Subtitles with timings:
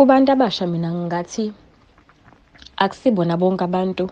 [0.00, 1.52] Kubantu abasha mina ngingathi
[2.84, 4.04] akusibona bonke abantu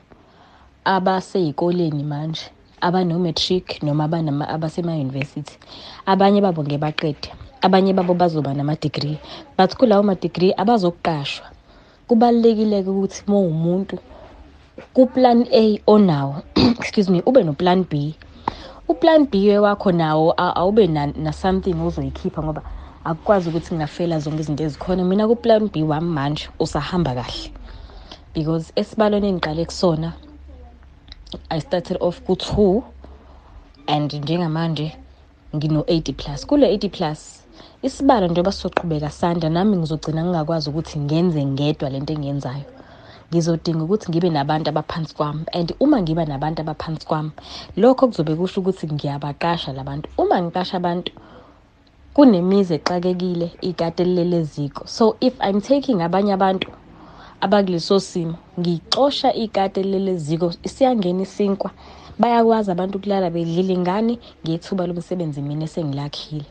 [0.85, 2.45] abasey'koleni manje
[2.87, 4.05] abano-matric noma
[4.55, 5.57] abasema-university.
[6.05, 7.29] Abanye babo ngeke baqede,
[7.65, 9.17] abanye babo bazoba nama-degree
[9.57, 11.47] but kulawo ma-degree abazoqashwa.
[12.07, 13.97] Kubalulekile-ke ukuthi uma uwumuntu
[14.93, 16.45] ku-plan A onawo,
[16.81, 18.13] excuse me, ube no-plan B.
[18.89, 20.85] U-plan B wakho nawo awube
[21.17, 22.63] na-something ozoyikhipha ngoba
[23.05, 25.05] akukwazi ukuthi kungafeyila zonke izinto ezikhona.
[25.05, 27.53] Mina ku-plan B wami manje usahamba kahle
[28.35, 30.13] because esibalweni engiqale kusona
[31.51, 32.85] I started off ku-two
[33.87, 34.97] and njengamanje
[35.55, 36.47] ngino-eighty plus.
[36.47, 37.45] Kule eighty plus
[37.83, 42.65] isibalo njengoba sizoqhubeka sanda nami ngizogcina ngingakwazi ukuthi ngenze ngedwa lento engiyenzayo.
[43.31, 47.31] Ngizodinga ukuthi ngibe nabantu abaphansi kwami and uma ngiba nabantu abaphansi kwami,
[47.77, 50.09] lokho kuzobe kusho ukuthi ngiyabaqasha la bantu.
[50.19, 51.13] Uma ngiqasha abantu
[52.19, 54.87] kunemizi exakekile ikati elilele eziko.
[54.87, 56.69] So if I'm taking abanye abantu
[57.41, 61.71] abakuleso simo ngixosha ikati elilele eziko isiyangena isinkwa
[62.19, 66.45] bayakwazi abantu ukulala bedlile ingane ngethuba lomsebenzi mina esengilakhile.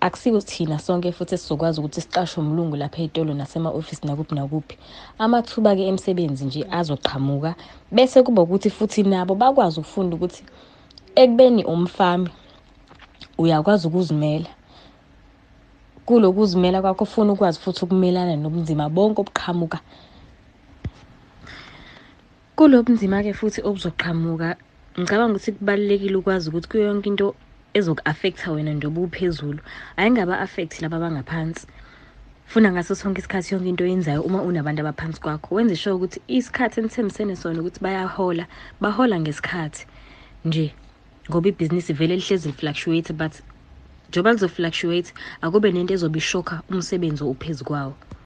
[0.00, 4.78] Akusiwo thina sonke futhi esizokwazi ukuthi siqashwe umlungu lapha ey'tolo nasema-ofisi nakuphi nakuphi.
[5.18, 7.54] Amathuba-ke emisebenzi nje azoqhamuka
[7.92, 10.42] bese kuba ukuthi futhi nabo bakwazi ukufunda ukuthi
[11.14, 12.30] ekubeni umfami
[13.38, 14.50] uyakwazi ukuzimela.
[16.06, 19.78] Kulokuzimela kwakho ufune ukwazi futhi ukumelana nobunzima bonke obuqhamuka.
[22.56, 24.56] Kulo bunzima-ke futhi obuzoqhamuka
[24.98, 27.34] ngicabanga ukuthi kubalulekile ukwazi ukuthi kuyo yonke into
[27.78, 29.60] ezoku-affect-a wena njengoba uphezulu
[29.96, 31.66] ayingaba-affect-i laba abangaphansi.
[32.50, 36.80] Funa ngaso sonke isikhathi yonke into oyenzayo uma unabantu abaphansi kwakho wenze sure ukuthi isikhathi
[36.80, 38.46] enithembisene sona ukuthi bayahola,
[38.80, 39.86] bahola ngesikhathi
[40.44, 40.74] nje
[41.30, 43.34] ngoba ibhizinisi vele lihlezi li-fluctuate but
[44.08, 45.10] njengoba lizo-fluctuate
[45.44, 47.94] akube nento ezobe ishokha umsebenzi ophezu kwawo.